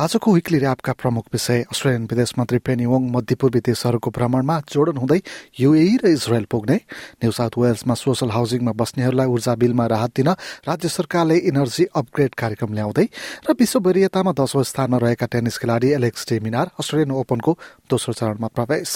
आजको 0.00 0.32
विकली 0.32 0.58
ऱ्यापका 0.58 0.92
प्रमुख 0.96 1.24
विषय 1.32 1.60
अस्ट्रेलियन 1.68 2.04
विदेश 2.08 2.32
मन्त्री 2.38 2.58
पेनी 2.64 2.86
वङ 2.88 3.08
मध्यपूर्वी 3.12 3.60
देशहरूको 3.60 4.10
भ्रमणमा 4.16 4.56
जोडन 4.72 4.96
हुँदै 4.96 5.20
युएई 5.60 5.96
र 6.00 6.08
इजरायल 6.16 6.46
पुग्ने। 6.48 6.76
न्यू 7.20 7.30
साउथ 7.30 7.58
वेल्समा 7.60 7.94
सोसल 8.00 8.30
हाउसिङमा 8.32 8.72
बस्नेहरूलाई 8.80 9.28
ऊर्जा 9.28 9.54
बिलमा 9.60 9.86
राहत 9.92 10.12
दिन 10.16 10.28
राज्य 10.64 10.88
सरकारले 10.88 11.36
इनर्जी 11.52 11.84
अपग्रेड 11.92 12.32
कार्यक्रम 12.32 12.72
ल्याउँदै 12.80 13.06
र 13.44 13.52
विश्व 13.60 13.78
वरियतामा 13.84 14.32
दशौं 14.40 14.64
स्थानमा 14.72 14.98
रहेका 15.04 15.26
टेनिस 15.28 15.58
खेलाडी 15.60 15.92
एलेक्स 16.00 16.28
डेमिनार 16.32 16.70
अस्ट्रेलियन 16.80 17.12
ओपनको 17.20 17.58
दोस्रो 17.90 18.12
चरणमा 18.16 18.48
प्रवेश। 18.56 18.88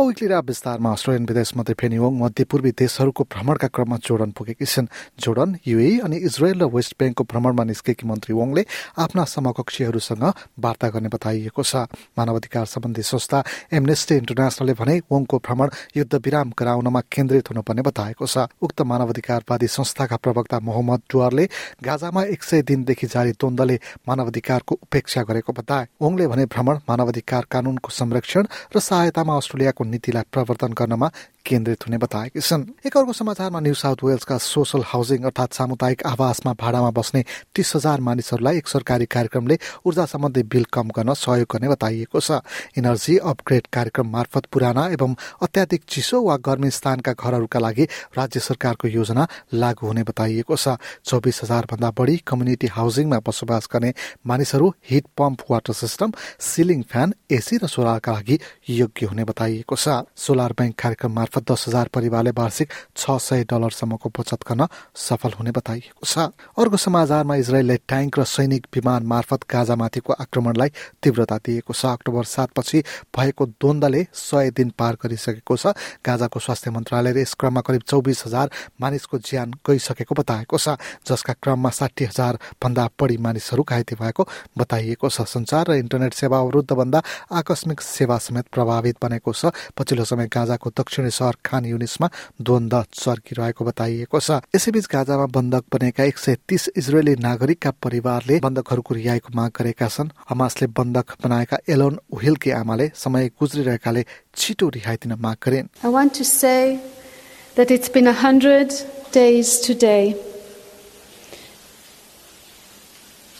अब 0.00 0.06
विक्ली 0.06 0.28
राप 0.28 0.46
विस्तारमा 0.46 0.90
अस्ट्रेलियन 0.92 1.26
विदेश 1.28 1.50
मन्त्री 1.56 1.74
फेनी 1.76 1.98
वङ 2.00 2.12
मध्यपूर्वी 2.18 2.70
देशहरूको 2.72 3.22
भ्रमणका 3.28 3.68
क्रममा 3.68 3.96
जोर्डन 4.00 4.30
पुगेकी 4.32 4.64
छिन्। 4.64 4.86
जोर्डन 5.20 5.60
युए 5.68 5.90
अनि 6.00 6.16
इजरायल 6.24 6.60
र 6.64 6.66
वेस्ट 6.72 6.96
ब्याङ्कको 6.96 7.24
भ्रमणमा 7.28 7.64
निस्केकी 7.68 8.08
मन्त्री 8.08 8.32
वङले 8.32 8.64
आफ्ना 8.96 9.24
समकक्षीहरूसँग 9.28 10.24
वार्ता 10.56 10.88
गर्ने 10.88 11.08
बताइएको 11.12 11.62
छ। 11.62 11.84
मानवाधिकार 12.16 12.64
सम्बन्धी 12.64 13.02
संस्था 13.04 13.38
एमनेस्टी 13.76 14.14
इन्टरनेसनलले 14.16 14.74
भने 14.80 14.94
वङको 15.12 15.36
भ्रमण 15.36 15.68
युद्ध 15.96 16.14
विराम 16.16 16.48
गराउनमा 16.56 17.00
केन्द्रित 17.12 17.52
हुनुपर्ने 17.52 17.82
बताएको 17.84 18.24
छ। 18.24 18.48
उक्त 18.56 18.80
मानवाधिकारवादी 18.80 19.68
संस्थाका 19.68 20.16
प्रवक्ता 20.16 20.60
मोहम्मद 20.64 21.00
डुवारले 21.12 21.44
गाजामा 21.84 22.22
एक 22.32 22.42
सय 22.42 22.62
दिनदेखि 22.64 23.06
जारी 23.06 23.32
द्वन्दले 23.36 23.76
मानवाधिकारको 24.08 24.80
उपेक्षा 24.80 25.22
गरेको 25.28 25.52
बताए। 25.52 25.86
वङले 26.00 26.26
भने 26.32 26.44
भ्रमण 26.48 26.88
मानवाधिकार 26.88 27.52
कानूनको 27.52 27.88
संरक्षण 27.92 28.48
र 28.72 28.80
सहायतामा 28.80 29.36
अस्ट्रेलियाको 29.36 29.88
नीतिलाई 29.90 30.24
प्रवर्तन 30.32 30.72
गर्नमा 30.72 31.08
केन्द्रित 31.46 31.86
हुने 31.86 31.98
बताएकी 31.98 32.40
छन्। 32.40 32.62
एक 32.86 32.96
अर्को 32.96 33.12
समाचारमा 33.12 33.60
न्यू 33.60 33.74
साउथ 33.74 34.04
वेल्सका 34.04 34.36
सोसल 34.38 34.82
हाउसिङ 34.86 35.24
अर्थात् 35.24 35.54
सामुदायिक 35.54 36.06
आवासमा 36.06 36.52
भाडामा 36.52 36.90
बस्ने 36.90 37.24
तीस 37.54 37.72
हजार 37.76 38.00
मानिसहरूलाई 38.00 38.56
एक 38.58 38.68
सरकारी 38.68 39.06
कार्यक्रमले 39.06 39.58
ऊर्जा 39.86 40.04
सम्बन्धी 40.06 40.42
बिल 40.52 40.64
कम 40.68 40.88
गर्न 40.96 41.14
सहयोग 41.14 41.48
गर्ने 41.52 41.68
बताइएको 41.68 42.20
छ। 42.20 42.40
इनर्जी 42.76 43.16
अपग्रेड 43.24 43.66
कार्यक्रम 43.72 44.06
मार्फत 44.10 44.44
पुराना 44.52 44.86
एवं 44.90 45.14
अत्याधिक 45.42 45.82
चिसो 45.88 46.20
वा 46.22 46.36
गर्मी 46.38 46.70
स्थानका 46.70 47.12
घरहरूका 47.14 47.58
लागि 47.58 47.84
राज्य 48.16 48.40
सरकारको 48.40 48.88
योजना 48.90 49.26
लागू 49.54 49.86
हुने 49.86 50.02
बताइएको 50.04 50.56
छ। 50.56 50.76
चौबिस 51.04 51.42
हजार 51.42 51.66
भन्दा 51.72 51.90
बढी 51.90 52.16
कम्युनिटी 52.26 52.66
हाउसिङमा 52.76 53.18
बसोबास 53.26 53.68
गर्ने 53.72 53.92
मानिसहरू 54.26 54.72
heat 54.90 55.04
pump 55.18 55.44
water 55.50 55.72
system 55.72 56.12
ceiling 56.38 56.82
fan 56.84 57.14
AC 57.32 57.56
र 57.56 57.66
सोलरका 57.66 58.12
लागि 58.12 58.38
योग्य 58.70 59.06
हुने 59.06 59.24
बताइएको 59.24 59.76
सोलर 59.80 60.52
ब्याङ्क 60.52 60.74
कार्यक्रम 60.76 61.12
मार्फत 61.12 61.50
दस 61.50 61.64
हजार 61.68 61.88
परिवारले 61.88 62.30
वार्षिक 62.36 62.68
छ 62.96 63.16
सय 63.18 63.44
डलरसम्मको 63.50 64.08
बचत 64.18 64.44
गर्न 64.48 64.66
सफल 64.96 65.32
हुने 65.38 65.50
बताइएको 65.50 66.04
छ। 66.04 66.18
अर्को 66.54 66.76
समाचारमा 66.76 67.34
इजरायलले 67.36 67.76
ट्याङ्क 67.88 68.18
र 68.18 68.24
सैनिक 68.26 68.66
विमान 68.74 69.06
मार्फत 69.06 69.40
गाजामाथिको 69.50 70.12
आक्रमणलाई 70.14 70.70
तीव्रता 71.02 71.36
दिएको 71.38 71.72
छ। 71.72 71.86
अक्टोबर 71.96 72.24
सातपछि 72.26 72.78
भएको 73.16 73.46
द्वन्दले 73.56 74.02
सय 74.12 74.50
दिन 74.52 74.70
पार 74.78 74.94
गरिसकेको 75.00 75.56
छ। 75.56 75.72
गाजाको 76.04 76.38
स्वास्थ्य 76.40 76.70
मन्त्रालयले 76.70 77.22
यस 77.22 77.34
क्रममा 77.40 77.60
करिब 77.60 77.82
चौबिस 77.88 78.26
हजार 78.26 78.50
मानिसको 78.80 79.18
ज्यान 79.20 79.48
गइसकेको 79.64 80.14
बताएको 80.14 80.58
छ 80.58 80.76
जसका 81.08 81.32
क्रममा 81.40 81.70
साठी 81.70 82.04
हजार 82.04 82.38
भन्दा 82.62 82.84
बढी 83.00 83.16
मानिसहरू 83.16 83.62
घाइते 83.62 83.94
भएको 83.96 84.28
बताइएको 84.58 85.08
छ। 85.08 85.24
संचार 85.30 85.70
र 85.70 85.74
इन्टरनेट 85.80 86.14
सेवा 86.14 86.38
अवरुद्ध 86.38 86.72
भन्दा 86.72 87.02
आकस्मिक 87.32 87.80
सेवा 87.80 88.18
समेत 88.18 88.46
प्रभावित 88.52 88.96
बनेको 89.02 89.32
छ। 89.32 89.52
पछिल्लो 89.78 90.04
समय 90.04 90.26
गाजाको 90.26 90.70
दक्षिणी 90.70 91.10
सहर 91.10 91.36
खान 91.44 91.64
युनिसमा 91.64 92.08
द्वन्द 92.42 92.74
चर्किरहेको 92.94 93.64
बताइएको 93.64 94.20
छ। 94.20 94.30
यसैबीच 94.54 94.86
गाजामा 94.92 95.26
बन्धक 95.26 95.64
बनेका 95.72 96.04
एक 96.04 96.18
सय 96.18 96.36
तीस 96.48 96.68
इजरायली 96.76 97.14
नागरिकका 97.16 97.70
परिवारले 97.82 98.40
बन्धकहरूको 98.40 98.94
रिहाईको 98.94 99.30
माग 99.34 99.50
गरेका 99.56 99.88
छन्। 99.88 100.10
हमासले 100.28 100.66
बन्धक 100.68 101.06
बनाएका 101.24 101.56
एलोन 101.68 102.00
उहिलकी 102.12 102.50
आमाले 102.50 102.90
समय 102.94 103.28
गुज्रिरहेकाले 103.40 104.04
छिटो 104.36 104.68
रिहाई 104.68 104.96
दिन 104.96 105.12
माग 105.20 105.36
गरिन्. 105.44 105.68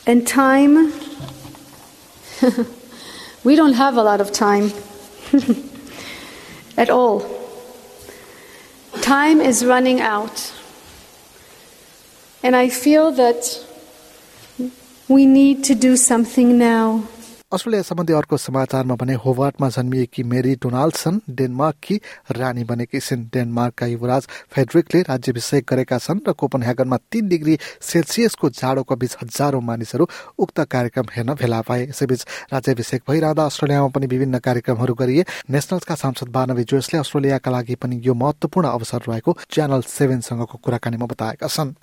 And 0.06 0.26
time, 0.26 0.92
we 3.44 3.54
don't 3.54 3.74
have 3.74 3.96
a 3.96 4.02
lot 4.02 4.20
of 4.20 4.32
time. 4.32 4.72
at 6.80 6.88
all. 6.88 7.20
Time 9.02 9.42
is 9.42 9.64
running 9.66 10.00
out. 10.00 10.52
And 12.42 12.56
I 12.56 12.70
feel 12.70 13.12
that 13.12 13.66
we 15.06 15.26
need 15.26 15.62
to 15.64 15.74
do 15.74 15.94
something 15.94 16.56
now. 16.56 17.04
Australia 17.52 17.82
सम्बन्धी 17.82 18.12
अर्को 18.12 18.36
समाचारमा 18.36 18.94
भने 18.94 19.14
होवार्डमा 19.22 19.68
जन्मिएकी 19.68 20.22
मेरी 20.22 20.54
डोनाल्डसन 20.62 21.20
डेनमार्ककी 21.34 21.94
रानी 22.30 22.64
बनेकी 22.64 22.98
छिन्। 23.00 23.24
डेनमार्कका 23.26 23.86
युवराज 23.86 24.26
फेड्रिकले 24.54 25.00
राज्याभिषेक 25.02 25.64
गरेका 25.66 25.98
छन् 25.98 26.20
र 26.28 26.32
कोपनह्यागनमा 26.32 26.96
तीन 27.10 27.28
डिग्री 27.28 27.58
सेल्सियसको 27.82 28.50
जाडोको 28.54 28.96
बीच 28.96 29.16
हजारौं 29.22 29.60
मानिसहरू 29.60 30.06
उक्त 30.38 30.60
कार्यक्रम 30.70 31.06
हेर्न 31.10 31.34
भेला 31.34 31.60
पाए। 31.66 31.90
यसैबीच 31.90 32.22
राज्याभिषेक 32.54 33.02
भइरहँदा 33.10 33.44
अस्ट्रेलियामा 33.44 33.88
पनि 33.98 34.06
विभिन्न 34.06 34.38
कार्यक्रमहरू 34.38 34.94
गरिए। 34.94 35.24
नेसनल्सका 35.50 35.94
सांसद 35.96 36.30
बानवी 36.30 36.64
जोयसले 36.70 37.02
अस्ट्रेलियाका 37.02 37.50
लागि 37.50 37.74
पनि 37.74 37.98
यो 37.98 38.14
महत्वपूर्ण 38.14 38.68
अवसर 38.70 39.10
रहेको 39.10 39.36
च्यानल 39.50 39.82
सेभेनसँगको 39.90 40.56
कुराकानीमा 40.62 41.06
बताएका 41.10 41.50
छन्। 41.50 41.74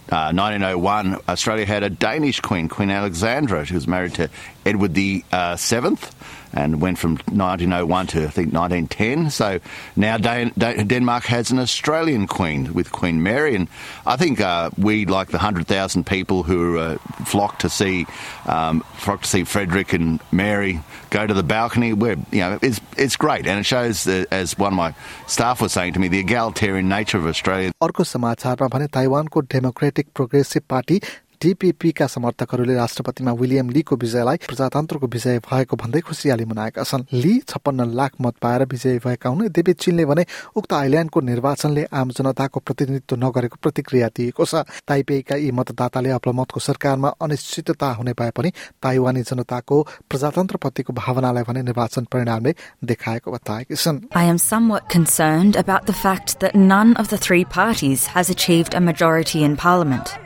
Uh, 4.67 4.71
1901, 4.71 4.83
Australia 4.83 4.93
had 4.93 4.93
a 4.93 4.93
Danish 4.93 4.93
queen, 4.93 4.93
Queen 4.93 4.93
Alexandra, 4.93 4.93
who 4.93 4.93
was 4.93 4.93
married 4.93 4.93
to 4.93 4.93
Edward 4.93 4.95
the 4.95 5.25
uh, 5.33 5.57
Seventh, 5.57 6.15
and 6.55 6.81
went 6.81 6.99
from 6.99 7.13
1901 7.13 8.07
to 8.07 8.19
I 8.19 8.31
think 8.31 8.53
1910. 8.53 9.31
So 9.31 9.61
now 9.97 10.19
Dan- 10.19 10.53
Dan- 10.59 10.87
Denmark 10.87 11.25
has 11.25 11.51
an 11.51 11.59
Australian 11.59 12.27
queen 12.27 12.73
with 12.73 12.93
Queen 12.93 13.23
Mary, 13.23 13.57
and 13.57 13.69
I 14.07 14.17
think 14.17 14.41
uh, 14.41 14.71
we, 14.79 15.07
like 15.07 15.29
the 15.29 15.39
hundred 15.39 15.67
thousand 15.67 16.07
people 16.07 16.43
who 16.43 16.79
uh, 16.79 16.99
flock 17.25 17.59
to 17.59 17.69
see 17.69 18.07
um, 18.47 18.81
flock 18.81 19.23
to 19.23 19.29
see 19.29 19.45
Frederick 19.45 19.93
and 19.93 20.21
Mary 20.31 20.81
go 21.11 21.27
to 21.27 21.35
the 21.35 21.43
balcony, 21.43 21.93
we're 21.93 22.17
you 22.31 22.41
know 22.41 22.59
it's 22.63 22.81
it's 22.97 23.17
great, 23.17 23.47
and 23.47 23.59
it 23.61 23.65
shows, 23.65 24.05
the, 24.05 24.27
as 24.31 24.57
one 24.59 24.73
of 24.73 24.77
my 24.77 24.95
staff 25.27 25.61
was 25.61 25.73
saying 25.73 25.95
to 25.95 26.01
me, 26.01 26.09
the 26.09 26.21
egalitarian 26.21 26.89
nature 26.89 27.19
of 27.19 27.27
Australia. 27.27 27.73
अर्को 27.83 28.05
समाचारमा 28.05 28.69
भने 28.69 28.87
ताइवानको 28.87 29.41
democratic 29.41 30.07
progressive 30.15 30.63
party 30.71 31.01
डिपिपीका 31.42 32.08
समर्थकहरूले 32.08 32.76
राष्ट्रपतिमा 32.76 33.32
William 33.32 33.70
लीको 33.70 33.96
विजयलाई 33.96 34.38
प्रजातन्त्रको 34.48 35.08
विजय 35.08 35.40
भएको 35.46 35.76
भन्दै 35.78 36.02
खुसियाली 36.02 36.46
मनाएका 36.46 36.84
छन्। 36.84 37.04
ली 37.14 37.34
छप्पन्न 37.48 37.86
लाख 37.94 38.12
मत 38.22 38.36
पाएर 38.42 38.64
विजयी 38.66 39.00
भएका 39.06 39.30
हुन्। 39.30 39.46
यद्यपि 39.46 39.74
चीनले 39.74 40.06
भने 40.06 40.26
उक्त 40.58 40.74
आइल्याण्डको 40.74 41.22
निर्वाचनले 41.22 41.84
आम 41.94 42.10
जनताको 42.18 42.60
प्रतिनिधित्व 42.60 43.16
नगरेको 43.16 43.58
प्रतिक्रिया 43.62 44.08
दिएको 44.18 44.46
छ। 44.46 44.66
ताइपेईका 44.88 45.36
यी 45.36 45.52
मतदाताले 45.52 46.10
अपलमतको 46.18 46.60
सरकारमा 46.60 47.10
अनिश्चितता 47.22 47.92
हुने 47.94 48.14
भए 48.18 48.32
पनि 48.34 48.50
ताइवानी 48.82 49.22
जनताको 49.22 49.76
प्रजातन्त्रप्रतिको 50.10 50.94
भावनालाई 50.94 51.44
भने 51.44 51.62
निर्वाचन 51.70 52.04
परिणामले 52.12 52.56
देखाएको 52.84 53.32
बताएकी 53.32 53.76
छन्। 53.76 54.02
I 54.16 54.26
am 54.26 54.40
somewhat 54.42 54.90
concerned 54.90 55.56
about 55.56 55.86
the 55.86 55.94
fact 55.94 56.40
that 56.40 56.56
none 56.56 56.96
of 56.98 57.10
the 57.10 57.18
three 57.18 57.46
parties 57.46 58.08
has 58.18 58.30
achieved 58.30 58.74
a 58.74 58.82
majority 58.82 59.44
in 59.44 59.56
parliament. 59.56 60.18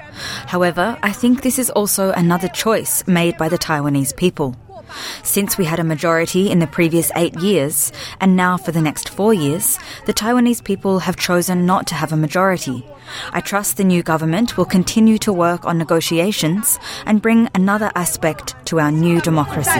However, 0.51 0.97
I 1.01 1.13
think 1.13 1.43
this 1.43 1.57
is 1.57 1.69
also 1.69 2.11
another 2.11 2.49
choice 2.49 3.07
made 3.07 3.37
by 3.37 3.47
the 3.47 3.57
Taiwanese 3.57 4.17
people. 4.17 4.57
Since 5.23 5.57
we 5.57 5.63
had 5.63 5.79
a 5.79 5.85
majority 5.85 6.51
in 6.51 6.59
the 6.59 6.67
previous 6.67 7.09
eight 7.15 7.39
years, 7.39 7.93
and 8.19 8.35
now 8.35 8.57
for 8.57 8.73
the 8.73 8.81
next 8.81 9.07
four 9.07 9.33
years, 9.33 9.79
the 10.07 10.13
Taiwanese 10.13 10.61
people 10.61 10.99
have 10.99 11.15
chosen 11.15 11.65
not 11.65 11.87
to 11.87 11.95
have 11.95 12.11
a 12.11 12.17
majority. 12.17 12.85
I 13.31 13.39
trust 13.39 13.77
the 13.77 13.85
new 13.85 14.03
government 14.03 14.57
will 14.57 14.65
continue 14.65 15.17
to 15.19 15.31
work 15.31 15.63
on 15.63 15.77
negotiations 15.77 16.79
and 17.05 17.21
bring 17.21 17.47
another 17.55 17.89
aspect 17.95 18.53
to 18.65 18.81
our 18.81 18.91
new 18.91 19.21
democracy. 19.21 19.71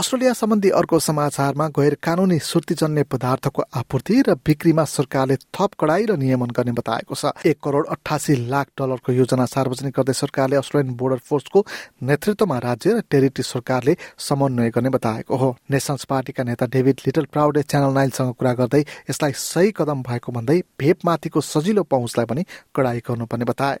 Australia 0.00 0.32
सम्बन्धी 0.32 0.68
अर्को 0.72 0.98
समाचारमा 0.98 1.66
गैर 1.76 1.94
कानूनी 2.02 2.38
सुर्तीजन्य 2.40 3.02
पदार्थको 3.04 3.62
आपूर्ति 3.76 4.20
र 4.28 4.34
बिक्रीमा 4.40 4.84
सरकारले 4.86 5.36
थप 5.52 5.70
कडाई 5.76 6.04
र 6.08 6.16
नियमन 6.16 6.50
गर्ने 6.56 6.72
बताएको 6.72 7.14
छ। 7.14 7.36
एक 7.44 7.58
करोड़ 7.60 7.86
अठासी 7.86 8.36
लाख 8.48 8.66
डलरको 8.80 9.12
योजना 9.12 9.44
सार्वजनिक 9.46 9.92
गर्दै 9.92 10.12
सरकारले 10.14 10.56
अस्ट्रेलियन 10.56 10.96
बोर्डर 10.96 11.20
फोर्सको 11.20 11.64
नेतृत्वमा 12.00 12.58
राज्य 12.58 12.88
र 12.90 13.00
टेरिटरी 13.12 13.44
सरकारले 13.44 13.96
समन्वय 14.16 14.70
गर्ने 14.72 14.88
बताएको 14.88 15.36
हो। 15.36 15.48
नेसनल्स 15.68 16.04
पार्टीका 16.08 16.42
नेता 16.48 16.66
डेभिड 16.72 17.04
लिटल 17.04 17.28
प्राउडले 17.28 17.62
च्यानल 17.68 17.92
नाइनसँग 17.92 18.32
कुरा 18.40 18.52
गर्दै 18.56 18.80
यसलाई 18.80 19.32
सही 19.36 19.70
कदम 19.76 20.00
भएको 20.08 20.32
भन्दै 20.32 20.58
भेपमाथिको 20.80 21.40
सजिलो 21.44 21.82
पहुँचलाई 21.92 22.26
पनि 22.32 22.42
कडाई 22.72 23.04
गर्नुपर्ने 23.04 23.44
बताए। 23.52 23.76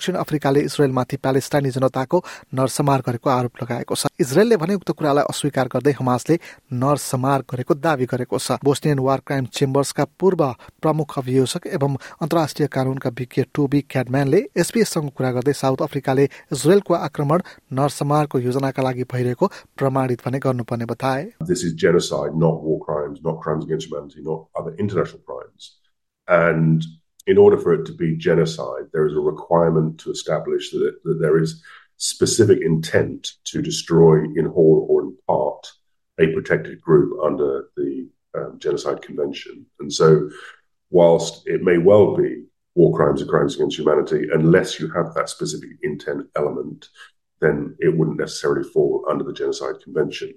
दक्षिण 0.02 0.16
अफ्रिकाले 0.18 0.60
इजरायलमाथि 0.66 1.16
प्यालेस्टाइनी 1.22 1.70
जनताको 1.70 2.18
नरसंहार 2.58 3.00
गरेको 3.06 3.30
आरोप 3.30 3.54
लगाएको 3.62 3.94
छ। 3.94 4.10
इजरायलले 4.18 4.56
भने 4.58 4.74
उक्त 4.74 4.90
कुरालाई 4.98 5.30
अस्वीकार 5.30 5.66
गर्दै 5.70 5.94
हमासले 5.94 6.34
नरसंहार 6.74 7.40
गरेको 7.46 7.74
दावी 7.78 8.06
गरेको 8.10 8.34
छ। 8.34 8.58
बोस्नियन 8.66 8.98
वार 8.98 9.20
क्राइम 9.22 9.46
चेम्बर्सका 9.54 10.04
पूर्व 10.18 10.42
प्रमुख 10.82 11.18
अभियोजक 11.22 11.66
एवं 11.78 11.92
अन्तर्राष्ट्रिय 12.18 12.66
कानूनका 12.66 13.10
विज्ञ 13.14 13.42
टोबी 13.54 13.80
क्याडम्यानले 13.86 14.40
एसपीएससँग 14.58 15.10
कुरा 15.14 15.30
गर्दै 15.38 15.54
साउथ 15.54 15.86
अफ्रिकाले 15.86 16.24
इजरायलको 16.50 16.94
आक्रमण 16.98 17.38
नरसंहारको 17.78 18.38
योजनाका 18.42 18.82
लागि 18.82 19.04
भइरहेको 19.06 19.46
प्रमाणित 19.78 20.26
भने 20.26 20.38
गर्नुपर्ने 20.42 20.86
बताए। 20.90 21.22
Not 22.42 22.58
war 22.66 22.78
crimes, 22.82 23.22
not 23.22 23.38
crimes 23.40 23.64
against 23.64 23.86
humanity, 23.86 24.22
not 24.24 24.48
other 24.58 24.74
international 24.78 25.22
crimes. 25.22 25.78
And 26.28 26.82
in 27.26 27.38
order 27.38 27.56
for 27.56 27.72
it 27.72 27.84
to 27.86 27.92
be 27.92 28.16
genocide, 28.16 28.84
there 28.92 29.06
is 29.06 29.14
a 29.14 29.20
requirement 29.20 29.98
to 30.00 30.10
establish 30.10 30.70
that, 30.70 30.98
that 31.04 31.18
there 31.20 31.38
is 31.40 31.62
specific 31.96 32.58
intent 32.62 33.32
to 33.44 33.62
destroy 33.62 34.24
in 34.36 34.46
whole 34.46 34.86
or 34.90 35.02
in 35.02 35.16
part 35.26 35.70
a 36.18 36.32
protected 36.32 36.80
group 36.80 37.18
under 37.22 37.68
the 37.76 38.08
um, 38.36 38.58
Genocide 38.58 39.02
Convention. 39.02 39.66
And 39.80 39.92
so, 39.92 40.28
whilst 40.90 41.46
it 41.46 41.62
may 41.62 41.78
well 41.78 42.16
be 42.16 42.44
war 42.74 42.94
crimes 42.94 43.20
and 43.20 43.30
crimes 43.30 43.54
against 43.54 43.78
humanity, 43.78 44.28
unless 44.32 44.80
you 44.80 44.90
have 44.90 45.14
that 45.14 45.28
specific 45.28 45.70
intent 45.82 46.26
element, 46.36 46.88
then 47.40 47.76
it 47.78 47.96
wouldn't 47.96 48.18
necessarily 48.18 48.68
fall 48.68 49.04
under 49.08 49.24
the 49.24 49.32
Genocide 49.32 49.80
Convention. 49.82 50.34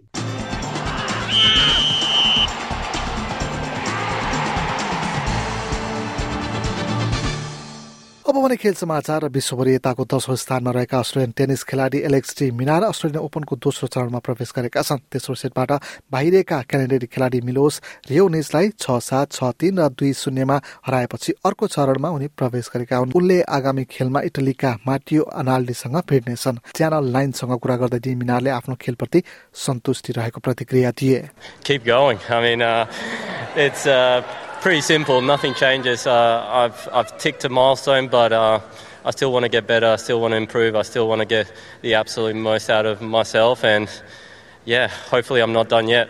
अब 8.26 8.34
भने 8.42 8.56
खेल 8.58 8.74
समाचार 8.74 9.22
र 9.24 9.28
विश्वभरि 9.30 9.74
यताको 9.76 10.04
दशौं 10.10 10.36
स्थानमा 10.36 10.72
रहेका 10.74 10.98
अस्ट्रेलियन 10.98 11.32
टेनिस 11.38 11.62
खेलाडी 11.70 12.00
एलेक्स 12.10 12.34
टी 12.38 12.50
मिनार 12.58 12.84
अस्ट्रेलियन 12.84 13.22
ओपनको 13.22 13.56
दोस्रो 13.62 13.86
चरणमा 13.86 14.20
प्रवेश 14.26 14.50
गरेका 14.50 14.82
छन्। 14.82 15.06
तेस्रो 15.14 15.36
सेटबाट 15.38 15.72
बाहिरिएका 16.10 16.58
क्यानेडेली 16.66 17.06
खेलाडी 17.06 17.42
मिलोस 17.46 17.82
रियोनिसलाई 18.10 18.82
छ 18.82 18.98
सात 18.98 19.30
छ 19.30 19.54
तीन 19.62 19.78
र 19.78 19.94
दुई 19.94 20.14
शून्यमा 20.18 20.58
हराएपछि 20.90 21.34
अर्को 21.46 21.68
चरणमा 21.70 22.10
उनी 22.10 22.28
प्रवेश 22.34 22.66
गरेका 22.74 22.98
हुन्। 22.98 23.14
उनले 23.14 23.42
आगामी 23.46 23.84
खेलमा 23.94 24.20
इटलीका 24.26 24.72
माटियो 24.82 25.22
अनाल्डीसँग 25.22 25.98
भिड्नेछन् 26.10 26.58
च्यानल 26.74 27.06
नाइनसँग 27.14 27.54
कुरा 27.62 27.76
गर्दै 27.78 28.00
डी 28.02 28.16
मिनारले 28.18 28.50
आफ्नो 28.50 28.76
खेलप्रति 28.82 29.22
सन्तुष्टि 29.54 30.18
रहेको 30.18 30.40
प्रतिक्रिया 30.42 30.90
दिए। 30.98 31.30
Pretty 34.66 34.82
simple. 34.82 35.22
Nothing 35.22 35.54
changes. 35.54 36.08
Uh, 36.08 36.44
I've 36.50 36.90
I've 36.92 37.20
ticked 37.20 37.46
a 37.46 37.50
milestone, 37.50 38.08
but 38.08 38.34
uh, 38.34 38.60
I 39.06 39.12
still 39.12 39.32
want 39.32 39.44
to 39.44 39.50
get 39.50 39.68
better. 39.68 39.86
I 39.86 39.98
still 39.98 40.20
want 40.20 40.32
to 40.32 40.38
improve. 40.38 40.76
I 40.76 40.82
still 40.82 41.08
want 41.08 41.20
to 41.20 41.26
get 41.28 41.54
the 41.84 41.94
absolute 41.94 42.36
most 42.36 42.72
out 42.72 42.88
of 42.88 43.00
myself, 43.00 43.64
and 43.64 43.88
yeah, 44.66 44.88
hopefully, 44.88 45.42
I'm 45.42 45.54
not 45.54 45.70
done 45.70 45.88
yet. 45.88 46.10